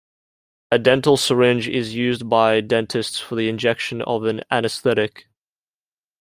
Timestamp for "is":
1.67-1.89